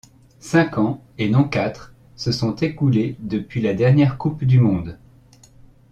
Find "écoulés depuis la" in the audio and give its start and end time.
2.55-3.75